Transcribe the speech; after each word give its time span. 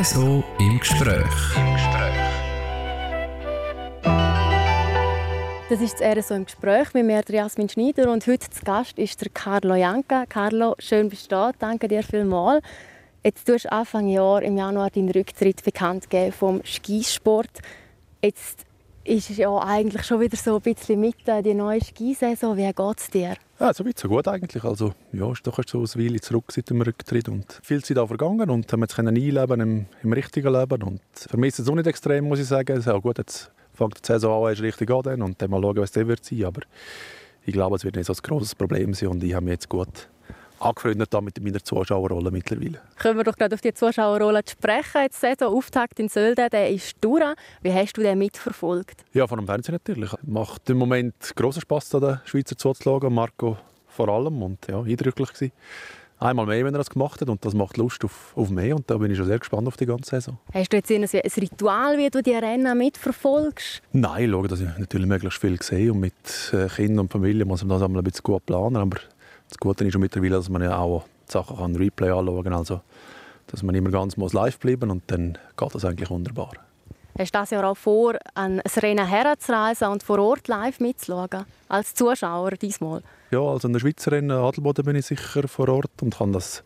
RSO 0.00 0.44
im 0.60 0.78
Gespräch. 0.78 1.56
Im 1.56 1.72
Gespräch. 1.72 2.14
Das 5.68 5.80
ist 5.80 6.00
das 6.00 6.16
RSO 6.16 6.34
im 6.36 6.44
Gespräch 6.44 6.94
mit 6.94 7.04
mir, 7.04 7.24
Jasmin 7.28 7.68
Schneider. 7.68 8.12
Und 8.12 8.24
heute 8.28 8.48
zu 8.48 8.64
Gast 8.64 8.96
ist 8.96 9.20
der 9.20 9.30
Carlo 9.30 9.74
Janka. 9.74 10.24
Carlo, 10.26 10.76
schön 10.78 11.08
bist 11.08 11.24
du 11.24 11.30
da. 11.30 11.50
Danke 11.58 11.88
dir 11.88 12.04
vielmals. 12.04 12.62
Jetzt 13.24 13.48
hast 13.48 13.64
du 13.64 13.72
Anfang 13.72 14.06
Jahr 14.06 14.40
im 14.42 14.56
Januar 14.56 14.90
deinen 14.90 15.10
Rücktritt 15.10 15.64
bekannt 15.64 16.08
gegeben 16.08 16.30
vom 16.32 16.60
Skisport. 16.64 17.58
Jetzt 18.22 18.66
ist 19.08 19.30
ja 19.30 19.56
eigentlich 19.58 20.04
schon 20.04 20.20
wieder 20.20 20.36
so 20.36 20.56
ein 20.56 20.60
bisschen 20.60 21.00
mit 21.00 21.16
die 21.26 21.54
neue 21.54 21.80
Skisaison. 21.80 22.56
Wie 22.56 22.66
geht 22.66 22.98
es 22.98 23.10
dir? 23.10 23.36
Ja, 23.58 23.72
so 23.72 23.84
weit, 23.84 23.98
so 23.98 24.08
gut 24.08 24.28
eigentlich. 24.28 24.62
Also, 24.62 24.92
ja, 25.12 25.32
ist 25.32 25.46
doch 25.46 25.58
so 25.66 25.78
eine 25.78 26.04
Weile 26.04 26.20
zurück 26.20 26.44
seit 26.52 26.68
dem 26.70 26.82
Rücktritt 26.82 27.28
und 27.28 27.60
viel 27.62 27.82
Zeit 27.82 27.98
auch 27.98 28.06
vergangen 28.06 28.50
und 28.50 28.70
haben 28.72 28.82
jetzt 28.82 28.98
einleben 28.98 29.60
im, 29.60 29.86
im 30.02 30.12
richtigen 30.12 30.52
Leben 30.52 30.82
und 30.82 31.00
vermisse 31.14 31.62
es 31.62 31.68
auch 31.68 31.74
nicht 31.74 31.86
extrem, 31.86 32.28
muss 32.28 32.38
ich 32.38 32.46
sagen. 32.46 32.80
Ja, 32.80 32.98
gut, 32.98 33.18
jetzt 33.18 33.50
fängt 33.72 33.98
die 33.98 34.06
Saison 34.06 34.46
an, 34.46 34.52
ist 34.52 34.62
richtig 34.62 34.90
an 34.90 35.22
und 35.22 35.40
dann 35.40 35.50
mal 35.50 35.62
schauen, 35.62 35.76
was 35.78 35.90
das 35.90 36.06
wird 36.06 36.24
sein. 36.24 36.44
Aber 36.44 36.60
ich 37.44 37.52
glaube, 37.54 37.76
es 37.76 37.84
wird 37.84 37.96
nicht 37.96 38.06
so 38.06 38.12
ein 38.12 38.18
grosses 38.22 38.54
Problem 38.54 38.92
sein 38.92 39.08
und 39.08 39.24
ich 39.24 39.34
habe 39.34 39.44
mich 39.44 39.52
jetzt 39.52 39.68
gut 39.68 40.08
angefreundet 40.60 41.12
mit 41.22 41.42
meiner 41.42 41.62
Zuschauerrolle 41.62 42.30
mittlerweile. 42.30 42.80
Können 42.96 43.18
wir 43.18 43.24
doch 43.24 43.36
gerade 43.36 43.54
auf 43.54 43.60
die 43.60 43.74
Zuschauerrolle 43.74 44.42
sprechen. 44.48 45.02
Jetzt 45.02 45.20
Saison 45.20 45.54
Auftakt 45.54 45.98
in 46.00 46.08
Sölden, 46.08 46.48
der 46.50 46.70
ist 46.70 46.96
durch. 47.00 47.22
Wie 47.62 47.72
hast 47.72 47.96
du 47.96 48.02
den 48.02 48.18
mitverfolgt? 48.18 49.04
Ja, 49.12 49.26
von 49.26 49.38
dem 49.38 49.46
Fernsehen 49.46 49.74
natürlich. 49.74 50.10
Macht 50.22 50.68
im 50.70 50.78
Moment 50.78 51.14
großen 51.34 51.62
Spaß, 51.62 51.90
den 51.90 52.20
Schweizer 52.24 52.56
zuzuschauen. 52.56 53.12
Marco 53.12 53.56
vor 53.88 54.08
allem 54.08 54.42
und 54.42 54.66
ja, 54.68 54.80
eindrücklich 54.80 55.32
gewesen. 55.32 55.52
Einmal 56.20 56.46
mehr, 56.46 56.64
wenn 56.64 56.74
er 56.74 56.78
das 56.78 56.90
gemacht 56.90 57.20
hat 57.20 57.28
und 57.28 57.44
das 57.44 57.54
macht 57.54 57.76
Lust 57.76 58.04
auf, 58.04 58.32
auf 58.36 58.50
mehr 58.50 58.74
und 58.74 58.90
da 58.90 58.96
bin 58.96 59.08
ich 59.10 59.16
schon 59.16 59.26
sehr 59.26 59.38
gespannt 59.38 59.68
auf 59.68 59.76
die 59.76 59.86
ganze 59.86 60.10
Saison. 60.10 60.36
Hast 60.52 60.72
du 60.72 60.76
jetzt 60.76 60.90
ein, 60.90 61.04
ein 61.04 61.32
Ritual, 61.36 61.96
wie 61.96 62.10
du 62.10 62.20
die 62.22 62.32
Rennen 62.32 62.76
mitverfolgst? 62.76 63.82
Nein, 63.92 64.24
ich 64.24 64.30
schaue, 64.30 64.48
dass 64.48 64.60
ich 64.60 64.68
natürlich 64.78 65.06
möglichst 65.06 65.40
viel 65.40 65.62
sehe 65.62 65.92
und 65.92 66.00
mit 66.00 66.14
äh, 66.52 66.66
Kindern 66.66 67.00
und 67.00 67.12
Familie 67.12 67.44
muss 67.44 67.62
man 67.64 67.78
das 67.78 67.88
ein 67.88 68.02
bisschen 68.02 68.24
gut 68.24 68.44
planen, 68.46 68.76
aber 68.76 68.98
das 69.48 69.58
Gute 69.58 69.84
ist 69.84 69.92
schon 69.92 70.00
mittlerweile, 70.00 70.36
dass 70.36 70.48
man 70.48 70.62
ja 70.62 70.78
auch 70.78 71.04
die 71.28 71.32
Sachen 71.32 71.56
kann 71.56 71.76
Replay 71.76 72.10
anschauen 72.10 72.44
kann. 72.44 72.52
Also, 72.52 72.80
dass 73.46 73.62
man 73.62 73.74
immer 73.74 73.90
ganz 73.90 74.16
muss 74.16 74.32
live 74.32 74.58
bleiben 74.58 74.90
und 74.90 75.02
dann 75.06 75.38
geht 75.56 75.74
das 75.74 75.84
eigentlich 75.84 76.10
wunderbar. 76.10 76.52
Hast 77.18 77.34
du 77.34 77.38
das 77.38 77.50
Jahr 77.50 77.64
auch 77.64 77.76
vor, 77.76 78.14
an 78.34 78.60
ein 78.60 78.80
Rennen 78.80 79.06
herzureisen 79.06 79.88
und 79.88 80.02
vor 80.04 80.20
Ort 80.20 80.46
live 80.46 80.78
mitzuschauen? 80.78 81.46
Als 81.68 81.94
Zuschauer 81.94 82.52
diesmal? 82.52 83.02
Ja, 83.30 83.40
also 83.40 83.66
in 83.66 83.72
der 83.72 83.80
Schweizer 83.80 84.12
Rennen 84.12 84.30
Adelboden 84.30 84.84
bin 84.84 84.96
ich 84.96 85.06
sicher 85.06 85.48
vor 85.48 85.68
Ort 85.68 85.90
und 86.00 86.16
kann 86.16 86.32
das 86.32 86.62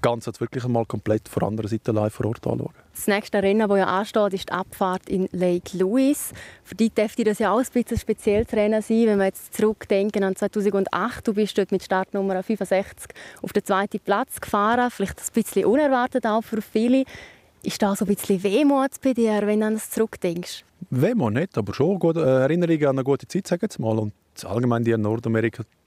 Ganze 0.00 0.32
wirklich 0.38 0.64
einmal 0.64 0.84
komplett 0.86 1.28
von 1.28 1.42
anderen 1.42 1.68
Seite 1.68 1.92
live 1.92 2.14
vor 2.14 2.26
Ort 2.26 2.46
anschauen. 2.46 2.70
Das 2.94 3.06
nächste 3.06 3.42
Rennen, 3.42 3.68
das 3.68 3.78
ja 3.78 3.86
ansteht, 3.86 4.34
ist 4.34 4.48
die 4.48 4.52
Abfahrt 4.52 5.08
in 5.08 5.28
Lake 5.32 5.76
Louise. 5.76 6.34
Für 6.64 6.74
dich 6.74 6.92
dürfte 6.92 7.24
das 7.24 7.38
ja 7.38 7.52
auch 7.52 7.58
ein 7.58 7.66
bisschen 7.72 7.96
ein 7.96 7.98
spezielles 7.98 8.52
Rennen 8.52 8.82
sein, 8.82 9.06
wenn 9.06 9.18
wir 9.18 9.26
jetzt 9.26 9.54
zurückdenken 9.54 10.24
an 10.24 10.36
2008. 10.36 11.26
Du 11.26 11.34
bist 11.34 11.56
dort 11.58 11.72
mit 11.72 11.82
Startnummer 11.82 12.42
65 12.42 13.14
auf 13.42 13.52
den 13.52 13.64
zweiten 13.64 14.00
Platz 14.00 14.40
gefahren. 14.40 14.90
Vielleicht 14.90 15.20
ein 15.20 15.32
bisschen 15.32 15.64
unerwartet 15.64 16.26
auch 16.26 16.42
für 16.42 16.62
viele. 16.62 17.04
Ist 17.62 17.82
da 17.82 17.94
so 17.96 18.04
ein 18.04 18.14
bisschen 18.14 18.42
Wehmut 18.42 18.92
bei 19.02 19.12
dir, 19.12 19.46
wenn 19.46 19.60
du 19.60 19.66
an 19.66 19.74
das 19.74 19.90
zurückdenkst? 19.90 20.64
Wehmut 20.90 21.34
nicht, 21.34 21.58
aber 21.58 21.74
schon 21.74 21.98
gute 21.98 22.20
äh, 22.20 22.42
Erinnerungen 22.42 22.86
an 22.86 22.96
eine 22.96 23.04
gute 23.04 23.26
Zeit, 23.26 23.46
sagen 23.46 23.68
wir 23.76 23.84
mal. 23.86 23.98
Und 23.98 24.12
allgemein 24.44 24.84
die 24.84 24.92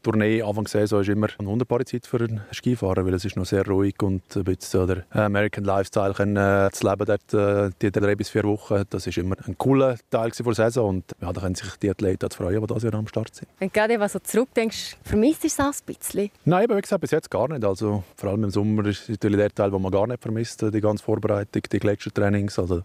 Nordamerika-Tournee 0.02 0.41
Anfang 0.41 0.63
der 0.66 0.71
Saison 0.71 1.02
ist 1.02 1.09
immer 1.09 1.27
eine 1.38 1.47
wunderbare 1.47 1.85
Zeit 1.85 2.05
für 2.07 2.17
einen 2.17 2.41
Skifahrer, 2.52 3.05
weil 3.05 3.13
es 3.13 3.25
ist 3.25 3.35
noch 3.35 3.45
sehr 3.45 3.66
ruhig 3.66 3.95
und 4.02 4.23
ein 4.35 4.44
bisschen 4.44 4.88
der 4.88 5.05
American 5.11 5.63
Lifestyle 5.63 6.13
können, 6.13 6.38
äh, 6.38 6.69
zu 6.71 6.88
leben 6.88 7.05
dort, 7.05 7.33
äh, 7.33 7.71
die 7.81 7.91
drei 7.91 8.16
bis 8.16 8.29
vier 8.29 8.44
Wochen. 8.44 8.84
Das 8.89 9.07
ist 9.07 9.17
immer 9.17 9.35
ein 9.45 9.57
cooler 9.57 9.97
Teil 10.09 10.31
der 10.31 10.53
Saison 10.53 10.89
und 10.89 11.06
ja, 11.22 11.31
da 11.31 11.41
können 11.41 11.56
sich 11.56 11.75
die 11.78 11.89
Athleten 11.89 12.29
freuen, 12.31 12.62
die 12.62 12.67
das 12.67 12.84
Jahr 12.84 12.94
am 12.95 13.07
Start 13.07 13.35
sind. 13.35 13.47
Wenn 13.59 13.69
du 13.69 13.73
gerade 13.73 14.09
so 14.09 14.19
zurückdenkst, 14.19 14.97
vermisst 15.03 15.44
du 15.44 15.47
es 15.47 15.59
auch 15.59 15.66
ein 15.66 15.73
bisschen? 15.85 16.31
Nein, 16.45 16.66
aber 16.66 16.78
wie 16.78 16.81
gesagt, 16.81 17.01
bis 17.01 17.12
jetzt 17.12 17.29
gar 17.29 17.47
nicht. 17.47 17.63
Also, 17.63 18.03
vor 18.16 18.29
allem 18.29 18.44
im 18.44 18.50
Sommer 18.50 18.85
ist 18.85 19.09
natürlich 19.09 19.38
der 19.38 19.53
Teil, 19.53 19.72
den 19.72 19.81
man 19.81 19.91
gar 19.91 20.07
nicht 20.07 20.22
vermisst, 20.22 20.62
die 20.62 20.81
ganze 20.81 21.03
Vorbereitung, 21.03 21.62
die 21.72 21.79
Gletschertrainings. 21.79 22.57
Also, 22.57 22.83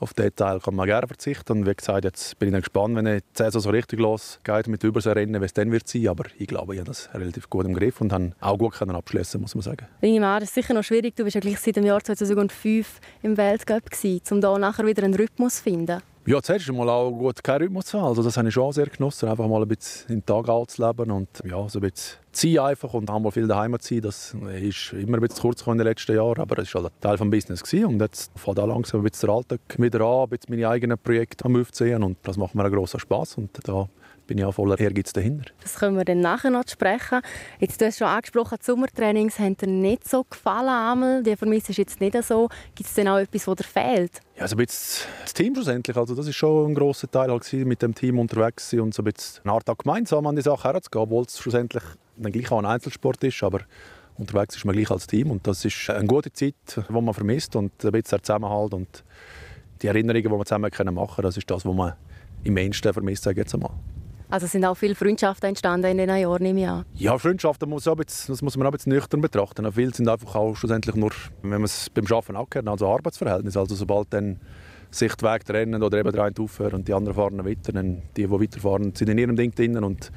auf 0.00 0.14
den 0.14 0.34
Teil 0.34 0.60
kann 0.60 0.74
man 0.74 0.86
gerne 0.86 1.06
verzichten. 1.06 1.52
Und 1.52 1.66
wie 1.66 1.74
gesagt, 1.74 2.04
jetzt 2.04 2.38
bin 2.38 2.48
ich 2.48 2.52
dann 2.52 2.62
gespannt, 2.62 2.96
wenn 2.96 3.04
die 3.04 3.20
Saison 3.34 3.60
so 3.60 3.70
richtig 3.70 4.00
losgeht 4.00 4.66
mit 4.66 4.82
Überseerennen, 4.82 5.40
wie 5.40 5.44
es 5.44 5.52
dann 5.52 5.70
wird 5.70 5.86
sein. 5.86 6.08
Aber 6.08 6.24
ich 6.38 6.48
glaube, 6.48 6.74
ich 6.74 6.80
habe 6.80 6.88
das 6.88 7.10
relativ 7.14 7.48
gut 7.50 7.66
im 7.66 7.74
Griff 7.74 8.00
und 8.00 8.12
habe 8.12 8.32
auch 8.40 8.58
gut 8.58 8.80
abschließen, 8.80 9.40
muss 9.40 9.54
man 9.54 9.62
sagen. 9.62 9.86
Ich 10.00 10.18
das 10.18 10.44
ist 10.44 10.54
sicher 10.54 10.74
noch 10.74 10.82
schwierig. 10.82 11.14
Du 11.16 11.24
bist 11.24 11.34
ja 11.34 11.40
gleich 11.40 11.60
seit 11.60 11.76
dem 11.76 11.84
Jahr 11.84 12.02
2005 12.02 13.00
im 13.22 13.36
Weltcup 13.36 13.90
gewesen, 13.90 14.22
um 14.30 14.40
da 14.40 14.58
nachher 14.58 14.86
wieder 14.86 15.04
einen 15.04 15.14
Rhythmus 15.14 15.56
zu 15.56 15.62
finden. 15.64 16.00
Ja, 16.26 16.40
zuerst 16.42 16.68
einmal 16.68 16.88
auch 16.88 17.10
gut 17.10 17.42
keinen 17.42 17.62
Rhythmus 17.62 17.86
zu 17.86 17.98
haben. 17.98 18.08
Also 18.08 18.22
das 18.22 18.36
habe 18.36 18.48
ich 18.48 18.54
schon 18.54 18.72
sehr 18.72 18.86
genossen, 18.86 19.28
einfach 19.28 19.48
mal 19.48 19.62
ein 19.62 19.68
bisschen 19.68 20.16
im 20.16 20.26
Tag 20.26 20.46
zu 20.70 20.86
leben 20.86 21.10
und 21.10 21.28
ja, 21.44 21.68
so 21.68 21.78
ein 21.78 21.90
bisschen 21.90 22.18
ziehen 22.32 22.60
einfach 22.60 22.94
und 22.94 23.10
haben 23.10 23.22
mal 23.22 23.30
viel 23.30 23.46
daheim 23.46 23.76
sein. 23.80 24.00
Das 24.00 24.34
ist 24.60 24.92
immer 24.92 25.18
ein 25.18 25.20
bisschen 25.20 25.42
kurz 25.42 25.66
in 25.66 25.78
den 25.78 25.86
letzten 25.86 26.14
Jahren, 26.14 26.40
aber 26.40 26.58
es 26.58 26.74
war 26.74 26.82
halt 26.82 26.92
ein 26.92 27.00
Teil 27.00 27.16
des 27.16 27.30
Business 27.30 27.62
gewesen. 27.62 27.86
und 27.86 28.00
jetzt 28.00 28.30
fängt 28.36 28.58
auch 28.58 28.66
langsam 28.66 29.00
ein 29.00 29.04
bisschen 29.04 29.28
der 29.28 29.36
Alltag 29.36 29.60
wieder 29.78 30.00
an, 30.00 30.22
ein 30.24 30.28
bisschen 30.28 30.54
meine 30.54 30.68
eigenen 30.68 30.98
Projekte 30.98 31.44
am 31.44 31.60
aufziehen 31.60 32.02
und 32.02 32.18
das 32.22 32.36
macht 32.36 32.54
mir 32.54 32.64
einen 32.64 32.72
grossen 32.74 33.00
Spass 33.00 33.36
und 33.36 33.50
da 33.64 33.88
bin 34.30 34.38
ich 34.38 34.44
auch 34.44 34.54
voller 34.54 34.78
Ehrgeiz 34.78 35.12
dahinter. 35.12 35.50
Das 35.60 35.74
können 35.74 35.96
wir 35.96 36.04
dann 36.04 36.20
nachher 36.20 36.50
noch 36.50 36.62
sprechen. 36.68 37.20
Jetzt, 37.58 37.80
du 37.80 37.86
hast 37.86 37.98
schon 37.98 38.06
angesprochen, 38.06 38.58
die 38.60 38.64
Sommertrainings 38.64 39.40
haben 39.40 39.56
dir 39.56 39.66
nicht 39.66 40.08
so 40.08 40.22
gefallen. 40.22 40.68
Einmal. 40.68 41.22
Die 41.24 41.34
vermisst 41.34 41.68
ist 41.70 41.78
jetzt 41.78 42.00
nicht 42.00 42.14
so. 42.22 42.48
Gibt 42.76 42.88
es 42.88 42.94
denn 42.94 43.08
auch 43.08 43.18
etwas, 43.18 43.48
was 43.48 43.56
dir 43.56 43.64
fehlt? 43.64 44.12
Ja, 44.38 44.46
so 44.46 44.54
ein 44.54 44.64
bisschen 44.64 45.08
das 45.22 45.34
Team 45.34 45.52
schlussendlich. 45.56 45.96
Also 45.96 46.14
das 46.14 46.28
ist 46.28 46.36
schon 46.36 46.70
ein 46.70 46.74
grosser 46.76 47.10
Teil 47.10 47.28
halt 47.28 47.52
mit 47.52 47.82
dem 47.82 47.92
Team 47.92 48.20
unterwegs 48.20 48.72
und 48.74 48.94
so 48.94 49.02
ein 49.02 49.06
bisschen 49.06 49.42
eine 49.42 49.52
Art 49.52 49.66
gemeinsam 49.76 50.24
an 50.28 50.36
die 50.36 50.42
Sache 50.42 50.68
herzugehen, 50.68 51.02
obwohl 51.02 51.24
es 51.24 51.36
schlussendlich 51.36 51.82
dann 52.22 52.32
gleich 52.32 52.50
auch 52.50 52.58
ein 52.58 52.66
Einzelsport 52.66 53.22
ist, 53.24 53.42
aber 53.42 53.60
unterwegs 54.16 54.56
ist 54.56 54.64
man 54.64 54.74
gleich 54.74 54.90
als 54.90 55.06
Team 55.06 55.30
und 55.30 55.46
das 55.46 55.64
ist 55.64 55.90
eine 55.90 56.06
gute 56.06 56.32
Zeit, 56.32 56.54
die 56.76 56.92
man 56.92 57.14
vermisst 57.14 57.56
und 57.56 57.72
ein 57.84 57.92
bisschen 57.92 58.10
der 58.10 58.22
Zusammenhalt 58.22 58.74
und 58.74 59.04
die 59.82 59.86
Erinnerungen, 59.86 60.22
die 60.22 60.30
wir 60.30 60.44
zusammen 60.44 60.70
machen 60.70 61.06
können, 61.16 61.22
das 61.22 61.36
ist 61.36 61.50
das, 61.50 61.64
was 61.64 61.74
man 61.74 61.94
im 62.44 62.54
Menschen 62.54 62.92
vermisst, 62.92 63.24
sage 63.24 63.40
ich 63.40 63.44
jetzt 63.44 63.54
einmal. 63.54 63.72
Also 64.30 64.46
sind 64.46 64.64
auch 64.64 64.76
viele 64.76 64.94
Freundschaften 64.94 65.48
entstanden 65.48 65.90
in 65.90 65.98
den 65.98 66.08
Jahren, 66.08 66.42
nehme 66.42 66.60
ich 66.60 66.68
an. 66.68 66.84
Ja, 66.94 67.18
Freundschaften 67.18 67.68
muss, 67.68 67.84
bisschen, 67.84 68.32
das 68.32 68.42
muss 68.42 68.56
man 68.56 68.66
auch 68.66 68.70
ein 68.70 68.76
bisschen 68.76 68.92
nüchtern 68.92 69.20
betrachten. 69.20 69.70
Viele 69.72 69.92
sind 69.92 70.08
einfach 70.08 70.36
auch 70.36 70.54
schlussendlich 70.54 70.94
nur, 70.94 71.10
wenn 71.42 71.50
man 71.50 71.64
es 71.64 71.90
beim 71.90 72.04
Arbeiten 72.06 72.36
auch 72.36 72.48
kennt, 72.48 72.68
also 72.68 72.86
Arbeitsverhältnis. 72.86 73.56
Also 73.56 73.74
sobald 73.74 74.12
dann 74.12 74.38
sich 74.92 75.14
die 75.16 75.24
Wege 75.24 75.44
trennen 75.44 75.82
oder 75.82 75.98
eben 75.98 76.12
der 76.12 76.22
eine 76.22 76.34
aufhört 76.38 76.74
und 76.74 76.86
die 76.86 76.94
anderen 76.94 77.16
fahren 77.16 77.44
weiter, 77.44 77.72
dann 77.72 78.02
die, 78.16 78.22
die 78.22 78.30
weiterfahren, 78.30 78.94
sind 78.94 79.08
in 79.08 79.18
ihrem 79.18 79.34
Ding 79.34 79.52
drin 79.52 79.82
und 79.82 80.12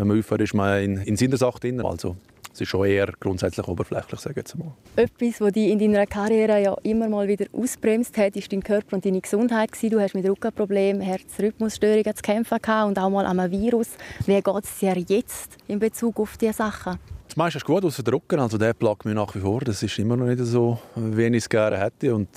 wenn 0.00 0.08
man 0.08 0.18
aufhört, 0.18 0.40
ist 0.40 0.54
man 0.54 0.82
in, 0.82 0.96
in 0.96 1.16
seiner 1.16 1.36
Sache 1.36 1.60
drin. 1.60 1.84
Also 1.84 2.16
es 2.52 2.62
ist 2.62 2.68
schon 2.68 2.86
eher 2.86 3.12
grundsätzlich 3.20 3.68
oberflächlich, 3.68 4.18
sage 4.18 4.32
ich 4.32 4.36
jetzt 4.38 4.58
mal. 4.58 4.72
Etwas, 4.96 5.40
was 5.40 5.52
dich 5.52 5.68
in 5.68 5.78
deiner 5.78 6.06
Karriere 6.06 6.62
ja 6.62 6.74
immer 6.82 7.08
mal 7.08 7.28
wieder 7.28 7.46
ausbremst 7.52 8.16
hat, 8.16 8.34
ist 8.34 8.50
dein 8.50 8.62
Körper 8.62 8.96
und 8.96 9.04
deine 9.04 9.20
Gesundheit. 9.20 9.70
Du 9.82 10.00
hast 10.00 10.14
mit 10.14 10.26
Rückenproblemen, 10.26 11.02
Herzrhythmusstörungen 11.02 12.16
zu 12.16 12.22
kämpfen 12.22 12.58
und 12.86 12.98
auch 12.98 13.10
mal 13.10 13.26
am 13.26 13.50
Virus. 13.50 13.88
Wie 14.24 14.40
geht 14.40 14.64
es 14.64 14.78
dir 14.78 14.96
jetzt 15.06 15.58
in 15.68 15.78
Bezug 15.78 16.18
auf 16.18 16.38
diese 16.38 16.54
Sachen? 16.54 16.98
Das 17.28 17.36
meiste 17.36 17.58
ist 17.58 17.64
gut, 17.64 17.84
außer 17.84 18.02
der 18.02 18.14
Rücken. 18.14 18.40
Also 18.40 18.58
der 18.58 18.72
plagt 18.72 19.04
mich 19.04 19.14
nach 19.14 19.34
wie 19.34 19.40
vor. 19.40 19.60
Das 19.60 19.82
ist 19.82 19.98
immer 19.98 20.16
noch 20.16 20.26
nicht 20.26 20.40
so, 20.40 20.80
wie 20.96 21.26
ich 21.26 21.36
es 21.36 21.48
gerne 21.48 21.78
hätte. 21.78 22.12
Und 22.12 22.28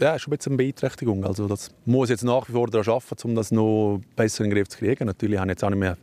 ja, 0.00 0.14
ist 0.16 0.22
schon 0.22 0.32
ein 0.32 0.36
bisschen 0.38 0.52
eine 0.52 0.56
Beeinträchtigung. 0.56 1.24
Also 1.24 1.46
das 1.46 1.70
muss 1.84 2.08
jetzt 2.08 2.24
nach 2.24 2.48
wie 2.48 2.52
vor 2.52 2.66
daran 2.66 2.94
arbeiten, 2.94 3.28
um 3.28 3.34
das 3.36 3.52
noch 3.52 4.00
besser 4.16 4.42
in 4.42 4.50
den 4.50 4.56
Griff 4.56 4.68
zu 4.68 4.78
kriegen. 4.78 5.06
Natürlich 5.06 5.38
habe 5.38 5.48
ich 5.48 5.52
jetzt 5.52 5.62
auch 5.62 5.70
nicht 5.70 5.78
mehr 5.78 5.96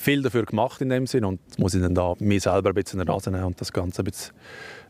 viel 0.00 0.22
dafür 0.22 0.44
gemacht 0.44 0.80
in 0.80 0.88
dem 0.88 1.06
Sinn 1.06 1.24
und 1.24 1.40
jetzt 1.46 1.58
muss 1.58 1.74
ich 1.74 1.82
dann 1.82 1.94
da 1.94 2.14
mir 2.18 2.40
selber 2.40 2.70
ein 2.70 2.74
bisschen 2.74 3.00
nehmen 3.00 3.44
und 3.44 3.60
das 3.60 3.72
Ganze 3.72 4.02
ein 4.02 4.06
bisschen 4.06 4.34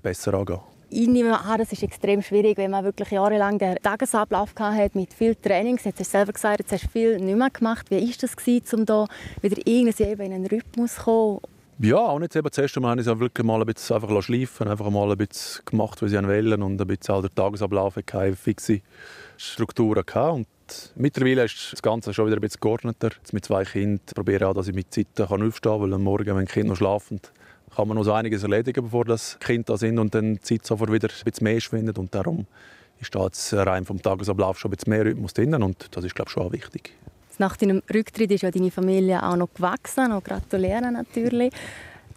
besser 0.02 0.34
angehen. 0.34 0.60
Ich 0.92 1.06
nehme 1.06 1.40
an, 1.40 1.58
das 1.58 1.72
ist 1.72 1.82
extrem 1.82 2.20
schwierig, 2.20 2.58
wenn 2.58 2.70
man 2.72 2.84
wirklich 2.84 3.10
jahrelang 3.10 3.58
den 3.58 3.76
Tagesablauf 3.76 4.54
hat 4.58 4.94
mit 4.94 5.14
viel 5.14 5.36
Trainings. 5.36 5.84
Jetzt 5.84 6.00
hast 6.00 6.08
du 6.08 6.18
selber 6.18 6.32
gesagt, 6.32 6.60
jetzt 6.60 6.72
hast 6.72 6.84
du 6.84 6.88
viel 6.88 7.18
nicht 7.18 7.36
mehr 7.36 7.50
gemacht. 7.50 7.86
Wie 7.90 8.00
war 8.00 8.14
das, 8.20 8.74
um 8.74 8.86
da 8.86 9.06
wieder 9.40 9.56
irgendwie 9.64 10.02
in 10.02 10.32
einen 10.32 10.46
Rhythmus 10.46 10.96
zu 10.96 11.02
kommen? 11.02 11.40
Ja, 11.82 11.96
auch 11.96 12.18
nicht 12.18 12.36
eben. 12.36 12.50
Zuerst 12.50 12.76
einmal 12.76 12.90
habe 12.90 13.00
ich 13.00 13.06
es 13.06 13.18
wirklich 13.18 13.46
mal 13.46 13.60
ein 13.60 13.66
bisschen 13.66 13.96
einfach 13.96 14.22
schleifen 14.22 14.68
einfach 14.68 14.90
mal 14.90 15.10
ein 15.10 15.16
bisschen 15.16 15.64
gemacht, 15.64 16.02
was 16.02 16.12
ich 16.12 16.22
wollte 16.22 16.56
und 16.56 16.80
ein 16.80 16.86
bisschen 16.86 17.14
auch 17.14 17.20
der 17.22 17.34
Tagesablauf 17.34 17.98
keine 18.04 18.36
fixe 18.36 18.80
Strukturen 19.36 20.04
gehabt. 20.04 20.34
Und 20.34 20.46
mittlerweile 20.94 21.44
ist 21.44 21.72
das 21.72 21.82
Ganze 21.82 22.12
schon 22.12 22.26
wieder 22.26 22.37
ein 22.37 22.40
bisschen 22.40 22.61
geordneter. 22.61 23.11
Jetzt 23.17 23.32
mit 23.32 23.44
zwei 23.44 23.64
Kindern 23.64 24.00
probiere 24.14 24.38
ich 24.38 24.44
auch, 24.44 24.55
dass 24.55 24.69
ich 24.69 24.75
mit 24.75 24.93
Zeiten 24.93 25.22
aufstehen 25.22 25.72
kann, 25.72 25.81
weil 25.82 25.94
am 25.94 26.02
Morgen, 26.02 26.37
wenn 26.37 26.46
die 26.46 26.52
Kinder 26.52 26.70
noch 26.70 26.76
schlafen, 26.76 27.20
kann 27.75 27.88
man 27.88 27.96
noch 27.96 28.05
so 28.05 28.12
einiges 28.12 28.43
erledigen, 28.43 28.84
bevor 28.84 29.05
das 29.05 29.38
Kind 29.38 29.69
da 29.69 29.76
sind 29.76 29.99
und 29.99 30.14
dann 30.14 30.34
die 30.34 30.40
Zeit 30.40 30.67
sofort 30.67 30.93
wieder 30.93 31.08
ein 31.08 31.25
bisschen 31.25 31.44
mehr 31.44 31.61
schwindet. 31.61 31.99
Und 31.99 32.14
darum 32.14 32.46
ist 33.00 33.14
da 33.14 33.25
jetzt 33.25 33.52
rein 33.55 33.84
vom 33.84 34.00
Tagesablauf 34.02 34.58
schon 34.58 34.70
ein 34.70 34.76
bisschen 34.76 34.90
mehr 34.90 35.05
Rhythmus 35.05 35.34
drin 35.34 35.55
und 35.55 35.88
das 35.93 36.05
ist, 36.05 36.14
glaube 36.14 36.28
ich, 36.28 36.32
schon 36.32 36.43
auch 36.44 36.52
wichtig. 36.52 36.93
Nach 37.38 37.56
deinem 37.56 37.82
Rücktritt 37.93 38.31
ist 38.32 38.43
ja 38.43 38.50
deine 38.50 38.70
Familie 38.70 39.23
auch 39.23 39.37
noch 39.37 39.49
gewachsen, 39.55 40.11
noch 40.11 40.23
gratulieren 40.23 40.93
natürlich. 40.93 41.52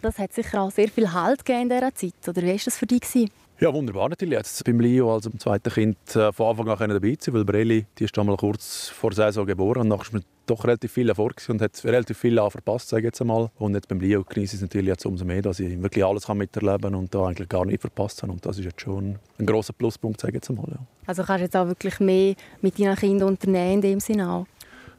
Das 0.02 0.18
hat 0.18 0.34
sicher 0.34 0.60
auch 0.60 0.70
sehr 0.70 0.88
viel 0.88 1.12
Halt 1.12 1.48
in 1.48 1.70
dieser 1.70 1.94
Zeit, 1.94 2.12
oder 2.28 2.42
wie 2.42 2.48
war 2.48 2.58
das 2.62 2.76
für 2.76 2.86
dich? 2.86 3.30
Ja, 3.60 3.72
wunderbar 3.72 4.08
natürlich. 4.08 4.36
Jetzt 4.36 4.64
beim 4.64 4.80
Leo 4.80 5.14
als 5.14 5.28
zweiten 5.38 5.72
Kind 5.72 6.16
äh, 6.16 6.32
von 6.32 6.48
Anfang 6.48 6.68
an 6.68 6.90
dabei 6.90 7.16
sein, 7.20 7.34
weil 7.34 7.44
Breli, 7.44 7.86
die 7.96 8.04
ist 8.04 8.18
einmal 8.18 8.36
kurz 8.36 8.88
vor 8.88 9.10
der 9.10 9.26
Saison 9.26 9.46
geboren 9.46 9.82
und 9.82 9.88
nachher 9.88 10.18
ist 10.18 10.26
doch 10.46 10.64
relativ 10.64 10.92
viel 10.92 11.08
Erfolg 11.08 11.40
und 11.48 11.62
hat 11.62 11.84
relativ 11.84 12.18
viel 12.18 12.36
verpasst, 12.36 12.88
sage 12.88 13.02
ich 13.02 13.04
jetzt 13.06 13.20
einmal. 13.20 13.50
Und 13.56 13.74
jetzt 13.74 13.86
beim 13.86 14.00
Leo 14.00 14.24
genieße 14.24 14.56
ich 14.56 14.58
es 14.58 14.62
natürlich 14.62 14.88
jetzt 14.88 15.06
umso 15.06 15.24
mehr, 15.24 15.40
dass 15.40 15.60
ich 15.60 15.80
wirklich 15.80 16.04
alles 16.04 16.26
kann 16.26 16.38
miterleben 16.38 16.82
kann 16.82 16.94
und 16.96 17.14
da 17.14 17.26
eigentlich 17.26 17.48
gar 17.48 17.64
nicht 17.64 17.80
verpasst 17.80 18.24
habe. 18.24 18.32
Und 18.32 18.44
das 18.44 18.58
ist 18.58 18.64
jetzt 18.64 18.80
schon 18.80 19.20
ein 19.38 19.46
großer 19.46 19.72
Pluspunkt, 19.72 20.20
sage 20.20 20.32
ich 20.32 20.34
jetzt 20.34 20.50
einmal. 20.50 20.66
Ja. 20.70 20.78
Also 21.06 21.22
kannst 21.22 21.40
du 21.40 21.44
jetzt 21.44 21.56
auch 21.56 21.68
wirklich 21.68 22.00
mehr 22.00 22.34
mit 22.60 22.78
deinen 22.80 22.96
Kindern 22.96 23.28
unternehmen 23.28 23.74
in 23.74 23.80
dem 23.82 24.00
Sinne 24.00 24.30
auch? 24.30 24.46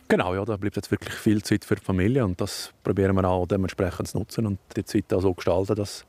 Genau, 0.07 0.33
ja, 0.33 0.45
da 0.45 0.55
bleibt 0.55 0.77
jetzt 0.77 0.91
wirklich 0.91 1.15
viel 1.15 1.41
Zeit 1.41 1.65
für 1.65 1.75
die 1.75 1.83
Familie 1.83 2.23
und 2.23 2.39
das 2.39 2.71
probieren 2.83 3.15
wir 3.15 3.27
auch 3.27 3.47
dementsprechend 3.47 4.07
zu 4.07 4.19
nutzen 4.19 4.45
und 4.45 4.59
die 4.77 4.85
Zeit 4.85 5.11
auch 5.11 5.21
so 5.21 5.33
gestalten, 5.33 5.75
dass 5.75 6.05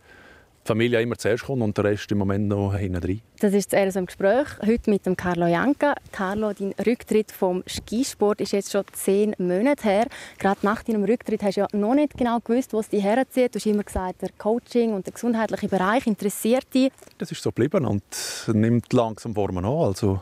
die 0.66 0.68
Familie 0.68 1.00
immer 1.00 1.16
zuerst 1.16 1.44
kommt 1.44 1.62
und 1.62 1.76
der 1.76 1.84
Rest 1.84 2.10
im 2.10 2.18
Moment 2.18 2.48
noch 2.48 2.74
hinten 2.74 3.00
drin. 3.00 3.20
Das 3.38 3.54
ist 3.54 3.70
so 3.70 3.98
im 3.98 4.06
Gespräch 4.06 4.48
heute 4.66 4.90
mit 4.90 5.06
dem 5.06 5.16
Carlo 5.16 5.46
Janka. 5.46 5.94
Carlo, 6.10 6.52
dein 6.52 6.74
Rücktritt 6.84 7.30
vom 7.30 7.62
Skisport 7.68 8.40
ist 8.40 8.52
jetzt 8.52 8.72
schon 8.72 8.84
zehn 8.92 9.34
Monate 9.38 9.84
her. 9.84 10.06
Gerade 10.38 10.58
nach 10.62 10.82
deinem 10.82 11.04
Rücktritt 11.04 11.42
hast 11.44 11.56
du 11.56 11.60
ja 11.60 11.68
noch 11.72 11.94
nicht 11.94 12.16
genau 12.16 12.40
gewusst, 12.40 12.72
wo 12.72 12.80
es 12.80 12.88
dich 12.88 13.02
herzieht. 13.02 13.54
Du 13.54 13.60
hast 13.60 13.66
immer 13.66 13.84
gesagt, 13.84 14.22
der 14.22 14.30
Coaching 14.38 14.92
und 14.92 15.06
der 15.06 15.12
gesundheitliche 15.12 15.68
Bereich 15.68 16.06
interessiert 16.06 16.66
dich. 16.74 16.90
Das 17.18 17.30
ist 17.30 17.42
so 17.42 17.50
geblieben 17.50 17.86
und 17.86 18.02
nimmt 18.52 18.92
langsam 18.92 19.34
Formen 19.34 19.64
an. 19.64 19.70
Also 19.70 20.20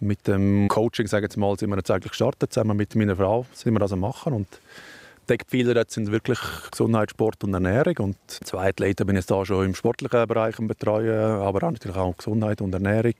mit 0.00 0.26
dem 0.26 0.66
Coaching, 0.68 1.06
sagen 1.06 1.28
wir 1.30 1.38
mal, 1.38 1.56
sind 1.56 1.70
wir 1.70 1.76
jetzt 1.76 1.90
eigentlich 1.90 2.10
gestartet, 2.10 2.52
zusammen 2.52 2.76
mit 2.76 2.94
meiner 2.96 3.14
Frau 3.14 3.46
sind 3.52 3.72
wir 3.72 3.78
das 3.78 3.92
am 3.92 4.00
machen 4.00 4.32
und 4.32 4.48
die 5.28 5.38
Pfeiler 5.46 5.84
sind 5.88 6.10
wirklich 6.10 6.38
Gesundheit, 6.70 7.10
Sport 7.10 7.44
und 7.44 7.54
Ernährung. 7.54 7.96
Und 7.98 8.16
zwei 8.28 8.68
Athleten 8.68 9.06
bin 9.06 9.16
ich 9.16 9.26
da 9.26 9.44
schon 9.44 9.64
im 9.64 9.74
sportlichen 9.74 10.26
Bereich 10.26 10.56
betreuen, 10.56 11.40
aber 11.40 11.66
auch 11.66 11.72
natürlich 11.72 11.96
auch 11.96 12.16
Gesundheit 12.16 12.60
und 12.60 12.74
Ernährung. 12.74 13.14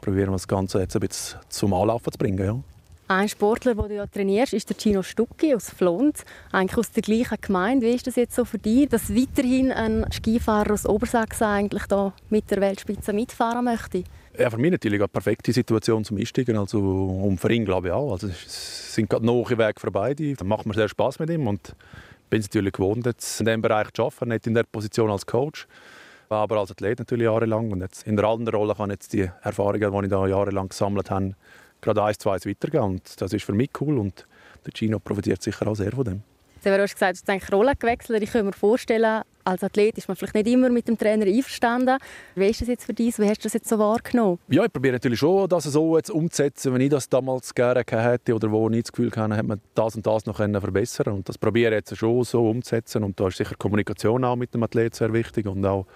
Probieren 0.00 0.28
wir 0.28 0.32
das 0.32 0.48
Ganze 0.48 0.80
jetzt 0.80 0.96
ein 0.96 1.00
bisschen 1.00 1.38
zum 1.48 1.74
Anlaufen 1.74 2.12
zu 2.12 2.18
bringen. 2.18 2.44
Ja. 2.44 2.58
Ein 3.08 3.28
Sportler, 3.28 3.74
den 3.74 3.88
du 3.88 3.94
ja 3.96 4.06
trainierst, 4.06 4.52
ist 4.52 4.70
der 4.70 4.76
Gino 4.78 5.02
Stucki 5.02 5.54
aus 5.54 5.68
Flont, 5.68 6.24
eigentlich 6.52 6.78
aus 6.78 6.92
der 6.92 7.02
gleichen 7.02 7.38
Gemeinde. 7.40 7.86
Wie 7.86 7.94
ist 7.94 8.06
das 8.06 8.14
jetzt 8.14 8.36
so 8.36 8.44
für 8.44 8.58
dich, 8.58 8.88
dass 8.88 9.12
weiterhin 9.12 9.72
ein 9.72 10.06
Skifahrer 10.12 10.72
aus 10.72 10.86
Obersachsen 10.86 11.44
eigentlich 11.44 11.86
da 11.86 12.12
mit 12.28 12.48
der 12.52 12.60
Weltspitze 12.60 13.12
mitfahren 13.12 13.64
möchte? 13.64 14.04
Ja, 14.38 14.48
für 14.48 14.58
mich 14.58 14.70
natürlich 14.70 15.00
eine 15.00 15.08
perfekte 15.08 15.52
Situation 15.52 16.04
zum 16.04 16.16
Einsteigen. 16.16 16.56
Also, 16.56 16.78
und 16.78 17.38
für 17.38 17.52
ihn 17.52 17.64
glaube 17.64 17.88
ich 17.88 17.92
auch. 17.92 18.12
Also, 18.12 18.28
es 18.28 18.94
sind 18.94 19.10
gerade 19.10 19.26
neue 19.26 19.58
Wege 19.58 19.74
für 19.78 19.90
beide. 19.90 20.34
Dann 20.34 20.48
macht 20.48 20.66
mir 20.66 20.74
sehr 20.74 20.88
Spaß 20.88 21.18
mit 21.18 21.30
ihm 21.30 21.46
und 21.46 21.74
bin 22.30 22.40
es 22.40 22.46
natürlich 22.46 22.72
gewohnt, 22.72 23.06
jetzt 23.06 23.40
in 23.40 23.46
diesem 23.46 23.60
Bereich 23.60 23.90
zu 23.92 24.04
arbeiten, 24.04 24.28
nicht 24.28 24.46
in 24.46 24.54
der 24.54 24.62
Position 24.62 25.10
als 25.10 25.26
Coach, 25.26 25.66
aber 26.28 26.58
als 26.58 26.70
Athlet 26.70 27.00
natürlich 27.00 27.24
jahrelang. 27.24 27.72
Und 27.72 27.80
jetzt 27.80 28.06
in 28.06 28.16
der 28.16 28.24
anderen 28.26 28.56
Rolle 28.56 28.74
kann 28.74 28.90
jetzt 28.90 29.12
die 29.12 29.28
Erfahrungen, 29.42 29.92
die 29.92 30.04
ich 30.04 30.10
da 30.10 30.26
jahrelang 30.26 30.68
gesammelt 30.68 31.10
habe, 31.10 31.34
gerade 31.80 32.02
eins, 32.04 32.18
zwei 32.18 32.36
weitergehen. 32.36 32.84
Und 32.84 33.20
das 33.20 33.32
ist 33.32 33.44
für 33.44 33.52
mich 33.52 33.70
cool 33.80 33.98
und 33.98 34.26
der 34.64 34.72
Gino 34.72 35.00
profitiert 35.00 35.42
sicher 35.42 35.66
auch 35.66 35.74
sehr 35.74 35.90
von 35.90 36.04
dem. 36.04 36.22
Du 36.62 36.70
hast 36.70 36.92
gesagt, 36.92 37.26
du 37.26 37.32
hast 37.32 37.52
Rollen 37.52 37.74
gewechselt. 37.78 38.22
Ich 38.22 38.30
kann 38.30 38.44
mir 38.44 38.52
vorstellen, 38.52 39.22
als 39.50 39.64
Athlet 39.64 39.98
ist 39.98 40.08
man 40.08 40.16
vielleicht 40.16 40.34
nicht 40.34 40.46
immer 40.46 40.70
mit 40.70 40.88
dem 40.88 40.96
Trainer 40.96 41.26
einverstanden. 41.26 41.98
Wie 42.34 42.46
ist 42.46 42.60
das 42.60 42.68
jetzt 42.68 42.84
für 42.84 42.94
dich? 42.94 43.18
Wie 43.18 43.28
hast 43.28 43.38
du 43.38 43.44
das 43.44 43.54
jetzt 43.54 43.68
so 43.68 43.78
wahrgenommen? 43.78 44.38
Ja, 44.48 44.64
ich 44.64 44.72
probiere 44.72 44.94
natürlich 44.94 45.18
schon, 45.18 45.48
das 45.48 45.64
so 45.64 45.96
jetzt 45.96 46.10
umzusetzen, 46.10 46.72
wenn 46.72 46.80
ich 46.80 46.90
das 46.90 47.08
damals 47.08 47.54
gerne 47.54 47.84
hätte 47.86 48.34
oder 48.34 48.50
wo 48.50 48.70
ich 48.70 48.82
das 48.82 48.92
Gefühl 48.92 49.10
hatte, 49.10 49.34
hätte 49.34 49.46
man 49.46 49.60
das 49.74 49.96
und 49.96 50.06
das 50.06 50.26
noch 50.26 50.36
verbessern 50.36 51.14
Und 51.14 51.28
das 51.28 51.36
probiere 51.36 51.70
ich 51.72 51.76
jetzt 51.76 51.96
schon 51.96 52.24
so 52.24 52.48
umzusetzen. 52.48 53.04
Und 53.04 53.18
da 53.18 53.28
ist 53.28 53.36
sicher 53.36 53.56
Kommunikation 53.56 54.24
auch 54.24 54.36
mit 54.36 54.54
dem 54.54 54.62
Athlet 54.62 54.94
sehr 54.94 55.12
wichtig 55.12 55.46
und 55.46 55.64
auch 55.66 55.86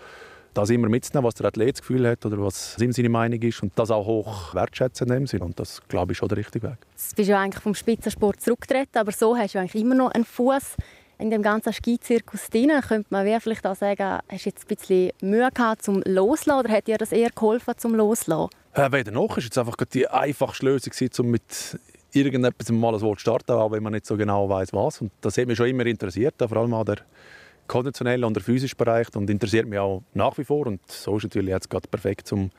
das 0.54 0.70
immer 0.70 0.88
mitzunehmen, 0.88 1.26
was 1.26 1.34
der 1.34 1.46
Athlet 1.46 1.74
das 1.74 1.80
Gefühl 1.80 2.08
hat 2.08 2.24
oder 2.24 2.40
was 2.40 2.76
ihm 2.78 2.92
seine 2.92 3.08
Meinung 3.08 3.40
ist 3.42 3.62
und 3.62 3.72
das 3.76 3.90
auch 3.90 4.06
hoch 4.06 4.54
wertschätzen 4.54 5.08
in 5.08 5.14
dem 5.14 5.26
Sinn. 5.26 5.42
Und 5.42 5.58
das, 5.58 5.82
glaube 5.88 6.12
ich, 6.12 6.18
schon 6.18 6.28
der 6.28 6.38
richtige 6.38 6.68
Weg. 6.68 6.78
Du 6.80 7.16
bist 7.16 7.28
ja 7.28 7.40
eigentlich 7.40 7.62
vom 7.62 7.74
Spitzensport 7.74 8.40
zurückgetreten, 8.40 8.98
aber 8.98 9.12
so 9.12 9.36
hast 9.36 9.54
du 9.54 9.58
eigentlich 9.58 9.82
immer 9.82 9.94
noch 9.94 10.12
einen 10.12 10.24
Fuß 10.24 10.76
in 11.18 11.30
dem 11.30 11.42
ganzen 11.42 11.72
Skizirkus 11.72 12.48
drin. 12.50 12.70
Könnte 12.86 13.06
man 13.10 13.40
vielleicht 13.40 13.66
auch 13.66 13.76
sagen, 13.76 14.20
hast 14.28 14.44
du 14.44 14.50
jetzt 14.50 14.64
ein 14.64 14.76
bisschen 14.76 15.10
Mühe 15.20 15.48
gehabt 15.52 15.82
zum 15.82 16.02
Loslassen 16.04 16.60
oder 16.60 16.72
hat 16.72 16.86
dir 16.86 16.98
das 16.98 17.12
eher 17.12 17.30
geholfen 17.30 17.74
zum 17.76 17.94
Loslassen? 17.94 18.50
Äh, 18.74 18.90
weder 18.92 19.12
noch. 19.12 19.36
Es 19.38 19.54
war 19.56 19.66
einfach 19.66 19.76
die 19.86 20.08
einfachste 20.08 20.66
Lösung, 20.66 20.92
um 21.18 21.30
mit 21.30 21.78
irgendetwas 22.12 22.70
mal 22.70 22.94
ein 22.94 23.00
Wort 23.00 23.18
zu 23.18 23.22
starten, 23.22 23.52
auch 23.52 23.72
wenn 23.72 23.82
man 23.82 23.92
nicht 23.92 24.06
so 24.06 24.16
genau 24.16 24.48
weiß 24.48 24.72
was. 24.72 25.00
Und 25.00 25.12
das 25.20 25.36
hat 25.36 25.46
mich 25.46 25.56
schon 25.56 25.68
immer 25.68 25.86
interessiert, 25.86 26.34
vor 26.38 26.56
allem 26.56 26.74
auch 26.74 26.84
der 26.84 26.98
konditionelle 27.66 28.26
und 28.26 28.34
der 28.34 28.42
physische 28.42 28.76
Bereich 28.76 29.14
und 29.14 29.30
interessiert 29.30 29.66
mich 29.66 29.78
auch 29.78 30.02
nach 30.12 30.36
wie 30.38 30.44
vor. 30.44 30.66
Und 30.66 30.80
so 30.86 31.16
ist 31.16 31.24
natürlich 31.24 31.50
jetzt 31.50 31.70
gerade 31.70 31.88
perfekt, 31.88 32.32
um 32.32 32.50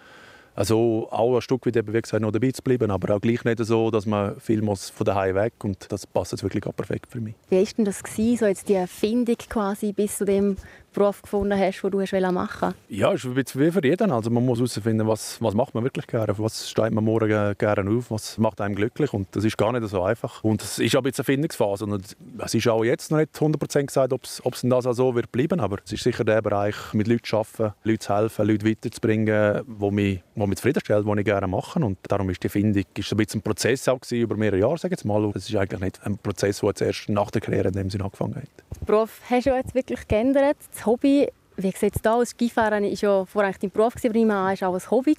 also 0.55 1.07
auch 1.11 1.35
ein 1.35 1.41
Stück 1.41 1.65
weit, 1.65 1.75
wie 1.75 2.01
gesagt, 2.01 2.21
noch 2.21 2.31
dabei 2.31 2.51
zu 2.51 2.61
bleiben, 2.63 2.89
aber 2.89 3.15
auch 3.15 3.21
gleich 3.21 3.43
nicht 3.43 3.63
so, 3.63 3.91
dass 3.91 4.05
man 4.05 4.39
viel 4.39 4.61
muss 4.61 4.89
von 4.89 5.05
daheim 5.05 5.35
weg 5.35 5.53
und 5.63 5.91
das 5.91 6.07
passt 6.07 6.31
jetzt 6.31 6.43
wirklich 6.43 6.63
perfekt 6.75 7.11
für 7.11 7.19
mich. 7.19 7.35
Wie 7.49 7.57
war 7.57 7.65
denn 7.77 7.85
das 7.85 8.03
gewesen, 8.03 8.37
so 8.37 8.45
jetzt 8.45 8.69
die 8.69 8.73
Erfindung 8.73 9.37
quasi 9.49 9.91
bis 9.91 10.17
zu 10.17 10.25
dem 10.25 10.55
Beruf 10.95 11.21
gefunden 11.21 11.59
hast, 11.59 11.81
den 11.81 11.91
du 11.91 12.01
hast 12.01 12.11
machen 12.13 12.73
Ja, 12.89 13.13
es 13.13 13.25
ist 13.25 13.59
wie 13.59 13.71
für 13.71 13.85
jeden. 13.85 14.11
Also 14.11 14.29
man 14.29 14.45
muss 14.45 14.57
herausfinden, 14.57 15.07
was, 15.07 15.41
was 15.41 15.53
macht 15.53 15.75
man 15.75 15.83
wirklich 15.83 16.07
gerne, 16.07 16.33
was 16.37 16.69
steht 16.69 16.91
man 16.91 17.03
morgen 17.03 17.53
gerne 17.57 17.89
auf, 17.89 18.09
was 18.09 18.37
macht 18.37 18.61
einem 18.61 18.75
glücklich 18.75 19.13
und 19.13 19.27
das 19.35 19.43
ist 19.43 19.57
gar 19.57 19.71
nicht 19.71 19.87
so 19.87 20.01
einfach. 20.03 20.43
Und 20.43 20.63
es 20.63 20.79
ist 20.79 20.95
ein 20.95 21.03
bisschen 21.03 21.21
eine 21.21 21.25
Findungsphase 21.25 21.85
und 21.85 22.15
es 22.39 22.53
ist 22.53 22.67
auch 22.67 22.83
jetzt 22.83 23.11
noch 23.11 23.19
nicht 23.19 23.35
100% 23.35 23.85
gesagt, 23.85 24.13
ob 24.13 24.23
es 24.23 24.41
das 24.63 24.85
auch 24.87 24.93
so 24.93 25.15
wird 25.15 25.31
bleiben, 25.31 25.59
aber 25.59 25.77
es 25.83 25.91
ist 25.91 26.03
sicher 26.03 26.23
der 26.23 26.41
Bereich, 26.41 26.75
mit 26.93 27.07
Leuten 27.07 27.25
zu 27.25 27.37
arbeiten, 27.37 27.73
Leuten 27.83 27.99
zu 27.99 28.15
helfen, 28.15 28.47
Leute 28.47 28.65
weiterzubringen, 28.65 29.61
wo 29.67 29.91
mich, 29.91 30.21
wo 30.35 30.47
mich 30.47 30.57
zufriedenstellt, 30.57 31.05
was 31.05 31.17
ich 31.17 31.25
gerne 31.25 31.47
mache 31.47 31.79
und 31.79 31.97
darum 32.07 32.29
ist 32.29 32.43
die 32.43 32.49
Findung 32.49 32.83
ist 32.97 33.11
ein 33.11 33.17
bisschen 33.17 33.39
ein 33.39 33.43
Prozess 33.43 33.87
auch 33.87 33.99
gewesen, 33.99 34.21
über 34.21 34.35
mehrere 34.37 34.59
Jahre, 34.59 34.77
sage 34.77 34.93
ich 34.93 34.99
jetzt 34.99 35.05
mal. 35.05 35.31
Es 35.35 35.49
ist 35.49 35.55
eigentlich 35.55 35.81
nicht 35.81 36.05
ein 36.05 36.17
Prozess, 36.17 36.59
der 36.59 36.69
jetzt 36.69 36.81
erst 36.81 37.09
nach 37.09 37.31
der 37.31 37.41
Karriere 37.41 37.67
in 37.67 37.73
dem 37.73 37.89
Sinne 37.89 38.05
angefangen 38.05 38.35
hat. 38.35 38.79
Den 38.79 38.85
Beruf 38.85 39.21
hast 39.29 39.45
du 39.45 39.55
jetzt 39.55 39.75
wirklich 39.75 40.07
geändert. 40.07 40.57
Das 40.71 40.84
Hobby, 40.85 41.27
wie 41.57 41.71
sieht 41.71 41.95
es 41.95 42.01
da 42.01 42.15
aus? 42.15 42.29
Skifahren 42.29 42.83
war 42.83 42.89
ja 42.89 43.25
vorher 43.25 43.53
dein 43.59 43.71
Beruf, 43.71 43.93
aber 43.95 44.15
immer 44.15 44.51
auch 44.51 44.73
ein 44.73 44.91
Hobby. 44.91 45.15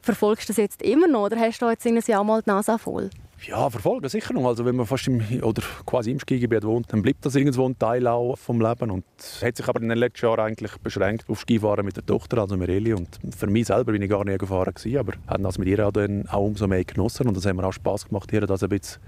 Verfolgst 0.00 0.48
du 0.48 0.52
das 0.52 0.58
jetzt 0.58 0.82
immer 0.82 1.08
noch 1.08 1.26
oder 1.26 1.38
hast 1.38 1.60
du 1.60 1.68
jetzt 1.68 1.86
in 1.86 1.98
Jahr 1.98 2.24
mal 2.24 2.42
die 2.42 2.50
Nase 2.50 2.78
voll? 2.78 3.08
Ja, 3.46 3.68
verfolgen 3.68 4.08
sicher 4.08 4.32
noch. 4.32 4.46
Also 4.46 4.64
wenn 4.64 4.76
man 4.76 4.86
fast 4.86 5.06
im, 5.06 5.22
oder 5.42 5.62
quasi 5.84 6.10
im 6.10 6.18
Skigebiet 6.18 6.64
wohnt, 6.64 6.92
dann 6.92 7.02
bleibt 7.02 7.26
das 7.26 7.34
irgendwo 7.34 7.68
ein 7.68 7.78
Teil 7.78 8.06
auch 8.06 8.36
vom 8.36 8.60
Leben. 8.60 8.90
Und 8.90 9.04
hat 9.42 9.56
sich 9.56 9.68
aber 9.68 9.82
in 9.82 9.88
den 9.88 9.98
letzten 9.98 10.26
Jahren 10.26 10.40
eigentlich 10.40 10.76
beschränkt 10.78 11.28
auf 11.28 11.40
Skifahren 11.40 11.84
mit 11.84 11.96
der 11.96 12.06
Tochter, 12.06 12.38
also 12.38 12.56
Mireli. 12.56 12.94
Und 12.94 13.18
für 13.36 13.46
mich 13.46 13.66
selber 13.66 13.92
bin 13.92 14.02
ich 14.02 14.08
gar 14.08 14.24
nicht 14.24 14.38
gefahren 14.38 14.72
gewesen, 14.72 14.98
aber 14.98 15.12
haben 15.26 15.42
das 15.42 15.58
mit 15.58 15.68
ihr 15.68 15.86
auch, 15.86 15.92
dann 15.92 16.26
auch 16.28 16.44
umso 16.44 16.66
mehr 16.66 16.84
genossen. 16.84 17.28
Und 17.28 17.36
das 17.36 17.44
hat 17.44 17.54
mir 17.54 17.64
auch 17.64 17.72
Spass 17.72 18.06
gemacht, 18.06 18.32
ihr 18.32 18.40
das 18.42 18.62
ein 18.62 18.70
bisschen 18.70 19.02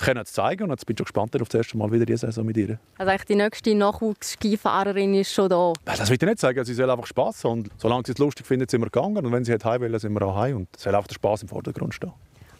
können 0.00 0.24
zu 0.26 0.32
zeigen. 0.32 0.64
Und 0.64 0.70
jetzt 0.70 0.86
bin 0.86 0.94
ich 0.94 0.98
schon 0.98 1.04
gespannt 1.04 1.40
auf 1.40 1.48
das 1.48 1.58
erste 1.58 1.76
Mal 1.76 1.90
wieder 1.92 2.06
diese 2.06 2.26
Saison 2.26 2.44
mit 2.44 2.56
ihr. 2.56 2.78
Also 2.98 3.10
eigentlich 3.10 3.24
die 3.26 3.34
nächste 3.34 3.74
Nachwuchs-Skifahrerin 3.74 5.14
ist 5.14 5.32
schon 5.32 5.48
da? 5.48 5.72
Das 5.84 6.08
will 6.08 6.16
ich 6.20 6.26
nicht 6.26 6.40
sagen. 6.40 6.64
Sie 6.64 6.74
soll 6.74 6.90
einfach 6.90 7.06
Spass 7.06 7.44
haben. 7.44 7.70
Solange 7.78 8.02
sie 8.06 8.12
es 8.12 8.18
lustig 8.18 8.46
findet, 8.46 8.70
sind 8.70 8.80
wir 8.80 8.90
gegangen. 8.90 9.24
Und 9.24 9.32
wenn 9.32 9.44
sie 9.44 9.54
heim 9.54 9.80
will, 9.80 9.98
sind 9.98 10.12
wir 10.12 10.22
auch 10.22 10.36
heim. 10.36 10.56
Und 10.56 10.68
es 10.76 10.82
soll 10.82 10.94
einfach 10.94 11.08
der 11.08 11.14
Spass 11.14 11.42
im 11.42 11.48
Vordergrund 11.48 11.94
stehen. 11.94 12.12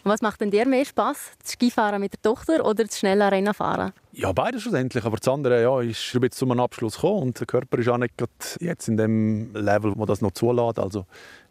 Und 0.03 0.11
was 0.11 0.23
macht 0.23 0.41
denn 0.41 0.51
dir 0.51 0.67
mehr 0.67 0.85
Spass? 0.87 1.33
Das 1.43 1.53
Skifahren 1.53 2.01
mit 2.01 2.15
der 2.15 2.23
Tochter 2.23 2.65
oder 2.65 2.85
das 2.85 2.99
schnelle 2.99 3.31
Rennenfahren? 3.31 3.93
Ja, 4.13 4.33
beides 4.33 4.63
schlussendlich. 4.63 5.05
Aber 5.05 5.19
das 5.19 5.29
andere 5.29 5.61
ja, 5.61 5.81
ist 5.83 6.15
ein 6.15 6.21
bisschen 6.21 6.31
zu 6.33 6.45
einem 6.47 6.61
Abschluss 6.61 6.95
gekommen. 6.95 7.23
Und 7.23 7.41
der 7.41 7.47
Körper 7.47 7.79
ist 7.79 7.89
auch 7.89 7.99
nicht 7.99 8.15
jetzt 8.61 8.89
in 8.89 8.97
dem 8.97 9.53
Level, 9.55 9.93
wo 9.97 10.07
das 10.07 10.23
noch 10.23 10.33
zulässt. 10.33 10.79
Also, 10.79 11.05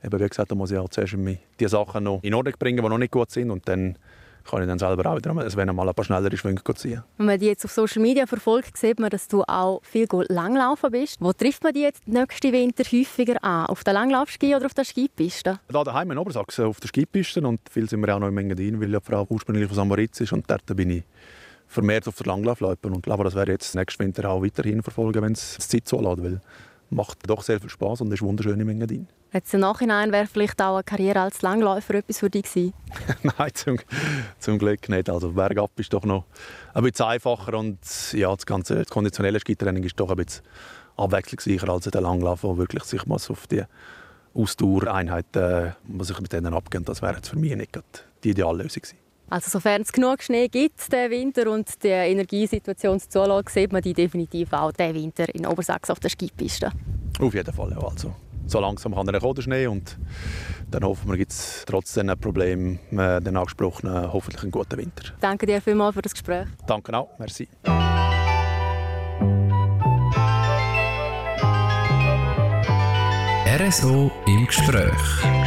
eben, 0.03 0.19
wie 0.19 0.27
gesagt, 0.27 0.50
da 0.50 0.55
muss 0.55 0.72
ich 0.72 0.79
auch 0.79 0.89
zuerst 0.89 1.15
die 1.15 1.67
Sachen 1.67 2.05
noch 2.05 2.24
in 2.24 2.34
Ordnung 2.34 2.55
bringen, 2.58 2.84
die 2.84 2.89
noch 2.89 2.98
nicht 2.98 3.12
gut 3.12 3.29
sind. 3.29 3.51
Und 3.51 3.67
dann 3.67 4.00
kann 4.43 4.62
ich 4.62 4.67
dann 4.67 4.79
selber 4.79 5.12
auch 5.12 5.17
wieder 5.17 5.36
wenn 5.36 5.75
mal 5.75 5.88
ein 5.88 5.93
paar 5.93 6.05
schnellere 6.05 6.36
Schwünge 6.38 6.62
ziehen. 6.75 7.03
Wenn 7.17 7.25
man 7.25 7.39
die 7.39 7.48
jetzt 7.48 7.65
auf 7.65 7.72
Social 7.72 8.01
Media 8.01 8.25
verfolgt, 8.25 8.77
sieht 8.77 9.00
man, 9.00 9.10
dass 9.10 9.27
du 9.27 9.43
auch 9.43 9.81
viel 9.84 10.08
langlaufen 10.29 10.91
bist. 10.91 11.17
Wo 11.19 11.34
trifft 11.34 11.63
man 11.63 11.74
die 11.74 11.81
jetzt 11.81 12.08
nächsten 12.08 12.51
Winter 12.51 12.84
häufiger 12.84 13.43
an? 13.43 13.67
Auf 13.67 13.84
der 13.84 13.93
Langlaufski 13.93 14.55
oder 14.55 14.65
auf 14.65 14.74
der 14.74 14.86
Skipiste? 14.86 15.60
Da 15.67 15.84
daheim 15.84 16.12
in 16.12 16.17
Obersachsen 16.17 16.65
auf 16.65 16.79
der 16.79 16.88
Skipiste 16.88 17.41
und 17.41 17.62
viel 17.69 17.89
sind 17.89 18.01
wir 18.01 18.15
auch 18.15 18.19
noch 18.19 18.27
in 18.27 18.34
Mengadin, 18.34 18.81
weil 18.81 18.91
ja 18.91 19.00
die 19.00 19.05
Frau 19.05 19.25
ursprünglich 19.29 19.69
aus 19.69 19.77
Amoritz 19.77 20.19
ist 20.22 20.34
und 20.34 20.50
dort 20.50 20.65
bin 20.75 20.89
ich 20.89 21.03
vermehrt 21.67 22.08
auf 22.08 22.15
der 22.15 22.25
Langlaufloipe 22.27 22.88
und 22.88 22.98
ich 22.98 23.01
glaube, 23.03 23.24
das 23.24 23.36
werde 23.36 23.51
ich 23.51 23.62
jetzt 23.62 23.75
nächsten 23.75 24.03
Winter 24.03 24.29
auch 24.29 24.43
weiterhin 24.43 24.81
verfolgen, 24.81 25.22
wenn 25.22 25.34
es 25.34 25.58
die 25.58 25.67
Zeit 25.67 25.88
zulässt, 25.88 26.24
weil 26.24 26.41
macht 26.89 27.29
doch 27.29 27.43
sehr 27.43 27.60
viel 27.60 27.69
Spaß 27.69 28.01
und 28.01 28.12
ist 28.12 28.22
wunderschön 28.22 28.60
in 28.60 28.69
Engadin. 28.69 29.08
Jetzt 29.31 29.53
im 29.53 29.59
Nachhinein 29.59 30.12
wäre 30.12 30.25
vielleicht 30.25 30.59
auch 30.59 30.75
eine 30.75 30.83
Karriere 30.83 31.21
als 31.21 31.43
Langläufer 31.43 31.95
etwas 31.95 32.17
für 32.17 32.31
dich 32.31 32.43
gewesen? 32.43 32.74
Nein, 33.38 33.51
zum, 33.53 33.77
zum, 34.39 34.57
Glück 34.57 34.89
nicht. 34.89 35.07
Also 35.09 35.33
bergab 35.33 35.71
ist 35.77 35.93
doch 35.93 36.03
noch 36.03 36.25
ein 36.74 36.83
bisschen 36.83 37.05
einfacher 37.05 37.53
und 37.53 37.79
ja, 38.13 38.33
das 38.33 38.45
ganze 38.48 38.75
das 38.75 38.88
konditionelle 38.88 39.39
Skitraining 39.39 39.83
ist 39.83 40.00
doch 40.00 40.09
ein 40.09 40.17
bisschen 40.17 40.43
abwechslungsreicher 40.98 41.69
als 41.69 41.86
der 41.86 42.01
Langlauf, 42.01 42.43
wo 42.43 42.57
wirklich 42.57 42.83
sich 42.86 43.05
mal 43.05 43.15
auf 43.15 43.45
die 43.48 43.63
Ausdauereinheiten 44.33 45.41
äh, 45.43 45.71
muss 45.83 46.09
ich 46.09 46.19
mit 46.19 46.33
denen 46.33 46.53
abgehen. 46.53 46.83
Das 46.86 47.01
wäre 47.03 47.15
jetzt 47.15 47.29
für 47.29 47.38
mich 47.38 47.55
nicht 47.55 47.79
die 48.24 48.31
ideale 48.31 48.63
Lösung 48.63 48.81
gewesen. 48.81 48.98
Also 49.29 49.51
sofern 49.51 49.83
es 49.83 49.91
genug 49.91 50.24
Schnee 50.24 50.48
gibt 50.48 50.91
den 50.91 51.12
Winter 51.12 51.51
und 51.51 51.83
die 51.83 51.89
Energiesituation 51.89 53.00
zulässt, 53.00 53.50
sieht 53.50 53.71
man 53.71 53.83
die 53.83 53.93
definitiv 53.93 54.51
auch 54.53 54.71
den 54.71 54.95
Winter 54.95 55.33
in 55.36 55.45
Obersachsen 55.45 55.91
auf 55.91 56.00
der 56.00 56.09
Skipiste. 56.09 56.71
Auf 57.19 57.33
jeden 57.36 57.53
Fall, 57.53 57.71
ja. 57.71 57.77
Also 57.77 58.15
so 58.50 58.60
langsam 58.60 58.96
kann 58.96 59.08
er 59.08 59.20
kommen, 59.20 59.36
der 59.36 59.41
Schnee 59.41 59.68
und 59.68 59.98
dann 60.72 60.84
hoffen 60.84 61.10
wir, 61.10 61.18
gibt 61.18 61.32
es 61.32 61.63
trotz 61.65 61.94
diesen 61.94 62.08
Problemen, 62.20 62.79
äh, 62.91 63.22
den 63.22 63.38
angesprochenen, 63.38 64.12
hoffentlich 64.12 64.44
einen 64.44 64.51
guten 64.51 64.77
Winter. 64.77 65.13
Danke 65.20 65.46
dir 65.46 65.62
vielmals 65.62 65.96
für 65.96 66.01
das 66.01 66.13
Gespräch. 66.13 66.48
Danke 66.68 66.96
auch, 66.98 67.10
merci. 67.20 67.48
RSO 73.58 74.12
im 74.25 74.46
Gespräch. 74.46 75.38